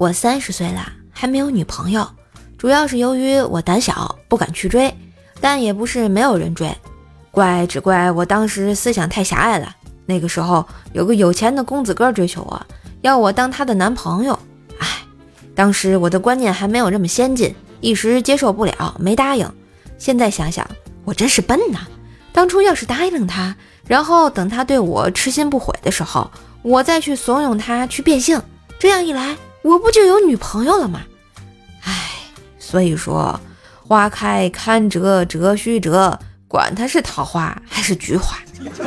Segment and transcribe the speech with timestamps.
[0.00, 2.08] 我三十岁了，还没有女朋友，
[2.56, 4.90] 主要是由于我胆小，不敢去追，
[5.42, 6.74] 但也不是没有人追，
[7.30, 9.76] 怪只怪我当时思想太狭隘了。
[10.06, 12.66] 那个时候有个有钱的公子哥追求我，
[13.02, 14.38] 要我当他的男朋友。
[14.78, 14.88] 唉，
[15.54, 19.46] 当时我的观念还没有这么先进，一时接受不了，没答应。
[19.98, 20.66] 现在想想，
[21.04, 21.80] 我真是笨呐！
[22.32, 23.54] 当初要是答应他，
[23.86, 26.30] 然后等他对我痴心不悔的时候，
[26.62, 28.40] 我再去怂恿他去变性，
[28.78, 31.02] 这样一来，我不就有女朋友了吗？
[31.82, 31.92] 唉，
[32.58, 33.38] 所以说，
[33.86, 38.38] 花开堪折折须折，管它是桃花还是菊花。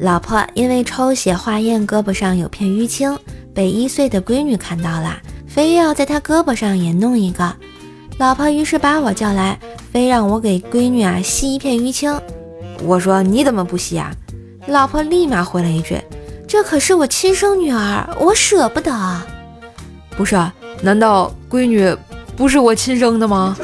[0.00, 3.18] 老婆因为抽血化验，胳膊上有片淤青，
[3.52, 7.54] 被一岁的闺女看到了，非要在她胳膊上也弄一个。
[8.16, 9.58] 老婆于是把我叫来，
[9.92, 12.18] 非让我给闺女啊吸一片淤青。
[12.82, 14.12] 我说你怎么不吸啊？
[14.66, 16.00] 老婆立马回了一句
[16.46, 18.92] ：“这可是我亲生女儿，我舍不得。”
[20.16, 20.36] 不是？
[20.80, 21.96] 难道闺女
[22.36, 23.56] 不是我亲生的吗？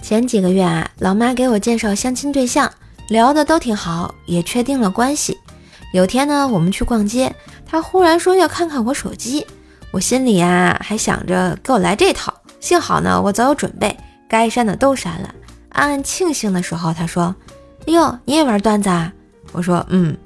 [0.00, 2.72] 前几个月啊，老妈给我介绍相亲对象，
[3.10, 5.36] 聊的都挺好，也确定了关系。
[5.92, 7.34] 有天呢，我们去逛街，
[7.66, 9.46] 她忽然说要看看我手机，
[9.90, 12.32] 我心里啊还想着给我来这套。
[12.60, 13.96] 幸好呢，我早有准备，
[14.28, 15.34] 该删的都删了。
[15.70, 17.34] 暗暗庆幸的时候，他说
[17.86, 19.12] ：“哎呦，你也玩段子啊？”
[19.52, 20.16] 我说：“嗯。”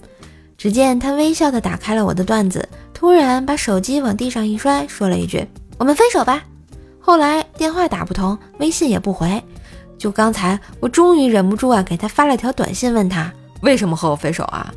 [0.56, 6.42] 只见他微笑的打开了我的段子，突然把手机往地上一摔，说了一句：“我们分手吧。”
[7.00, 9.42] 后来电话打不通，微信也不回。
[9.98, 14.72] 就刚才，我终于忍不住啊，给他发了条短信，问他为什么和我分手啊？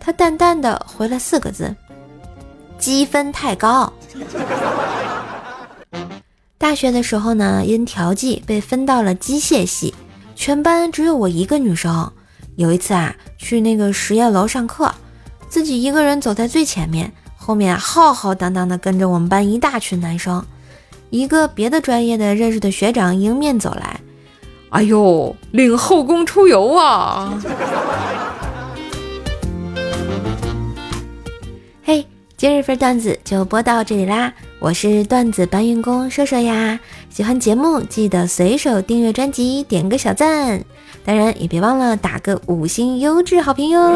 [0.00, 1.74] 他淡淡的回了四个字：
[2.78, 3.92] 积分太高。
[6.58, 9.94] 大学的时候呢，因调剂被分到了机械系，
[10.36, 12.12] 全班只有我一个女生。
[12.56, 14.94] 有一次啊，去那个实验楼上课，
[15.48, 20.44] 自己一个人走在最前面，后面浩浩荡荡的跟着我们班一大群男生。
[21.08, 24.00] 一个别的专业的认识的学长迎面走来。
[24.68, 27.40] 哎呦，领后宫出游啊！
[32.40, 34.32] 今日份段子就播到这里啦！
[34.60, 36.80] 我是段子搬运工射射呀，
[37.10, 40.64] 喜欢节目记得随手订阅专辑，点个小赞，
[41.04, 43.92] 当然也别忘了打个五星优质好评哟！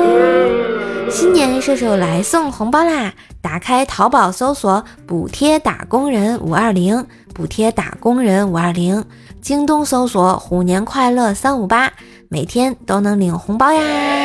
[1.10, 3.14] 新年射手来送红包啦！
[3.40, 9.02] 打开淘宝搜索“补贴打工人五二零”，补贴打工人五二零。
[9.40, 11.90] 京东搜索“虎年快乐三五八”，
[12.28, 14.23] 每天都能领红包呀！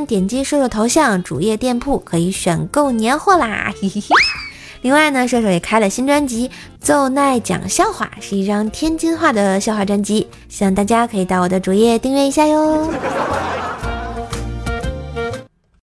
[0.00, 3.72] 点击射手头像主页店铺可以选购年货啦！
[4.82, 6.48] 另外呢，射手也开了新专辑
[6.80, 12.90] 《奏奈讲笑话》，是一张天津话的笑话专辑，希望大家可以到我的主页订阅一下哟。